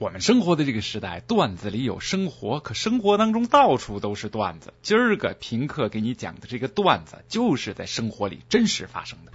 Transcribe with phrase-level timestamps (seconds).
[0.00, 4.72] 我们生活的这个时代，段子里有生活，可生活当中到处都是段子。
[4.80, 9.32] 今儿个平克给你讲的这个段子，就是在生活里真实发生的。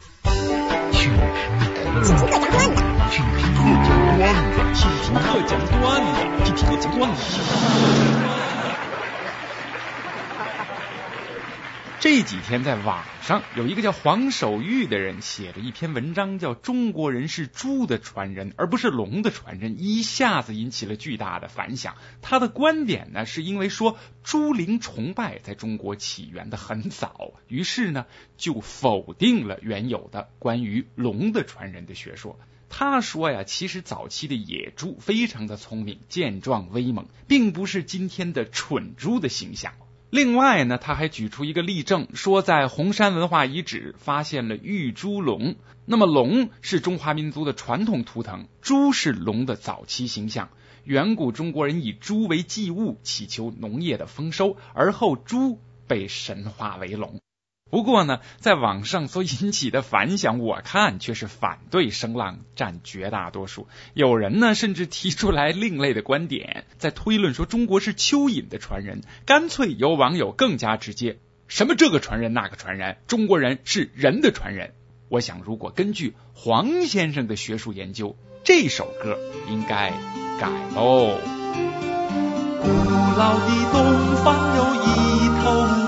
[0.94, 1.20] 听课
[2.00, 2.82] 讲段子，
[3.12, 3.42] 听课
[3.84, 4.64] 讲段子，
[5.04, 6.00] 听课讲段
[6.46, 8.03] 子，讲段子。
[12.04, 21.96] 这几天在网上有一个叫黄守玉的人写了一篇文章，叫《中国人是猪的传人，而不是龙的传人》，一下子引起了巨大的反响。
[22.22, 32.38] 他的观点呢，是因为说猪灵崇拜在中国起源的很早，于是呢就否定了原有的关于龙的传人的学说。
[32.68, 39.72] 他说呀，其实早期的野猪非常的聪明、健壮、威猛，并不是今天的蠢猪的形象。
[40.14, 45.56] 另外呢，他还举出一个例证，说在红山文化遗址发现了玉猪龙。
[45.88, 50.50] 那么龙是中华民族的传统图腾，猪是龙的早期形象。
[50.84, 57.20] 远古中国人以猪为祭物，祈求农业的丰收，而后猪被神化为龙。
[57.74, 63.68] 不过呢，在网上所引起的反响，我看却是反对声浪占绝大多数。
[63.96, 69.02] 有人呢，甚至提出来另类的观点，在推论说中国是蚯蚓的传人。
[69.26, 74.76] 干脆有网友更加直接：什么这个传人那个传人，中国人是人的传人。
[75.10, 79.18] 我想，如果根据黄先生的学术研究，这首歌
[79.50, 79.90] 应该
[80.40, 81.18] 改喽。
[82.62, 82.70] 古
[83.18, 85.83] 老的东方有一头。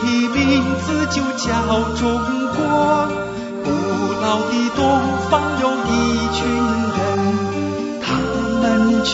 [0.00, 0.40] 的名
[0.80, 1.48] 字就叫
[1.96, 2.00] 中
[2.56, 2.58] 国。
[3.62, 3.66] 古
[4.22, 4.80] 老的东
[5.30, 5.88] 方有一
[6.34, 6.38] 群
[6.96, 6.98] 人，
[8.00, 8.04] 他
[8.60, 8.64] 们
[9.04, 9.10] 全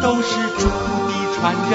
[0.00, 0.62] 都是猪
[1.08, 1.72] 的传人。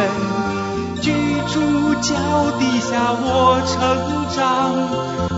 [1.02, 1.06] 居
[1.54, 1.56] 住
[2.02, 2.16] 脚
[2.60, 3.76] 底下我成
[4.36, 4.38] 长，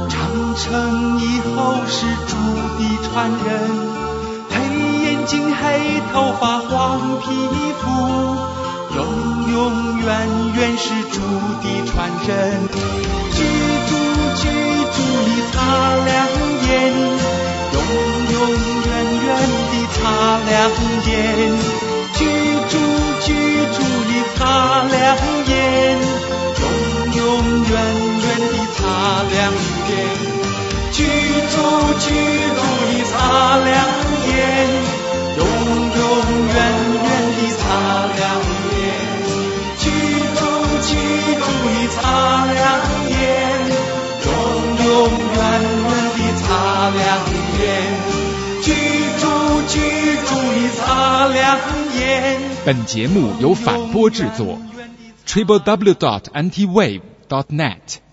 [0.10, 0.20] 长
[0.56, 1.22] 成以
[1.56, 1.98] 后是
[2.28, 2.32] 猪
[2.78, 3.48] 的传人。
[4.50, 4.54] 黑
[5.04, 6.68] 眼睛、黑头发、黄
[7.22, 7.26] 皮
[7.82, 7.84] 肤。
[8.96, 8.98] 永
[9.52, 9.58] 永
[10.00, 10.08] 远
[10.56, 11.20] 远是猪
[11.62, 12.30] 的传人，
[20.50, 20.72] 两
[21.06, 21.12] 眼，
[22.14, 22.26] 居
[22.70, 22.74] 住
[23.22, 23.28] 居
[23.72, 23.78] 住
[24.10, 25.16] 的擦亮
[25.46, 25.54] 眼，
[26.58, 26.64] 永
[27.16, 27.22] 永
[27.70, 27.72] 远
[28.20, 28.80] 远的擦
[29.30, 29.38] 亮
[29.90, 30.29] 眼，
[52.66, 54.60] 本节目由反播制作
[55.26, 58.09] ，triple w dot anti wave dot net。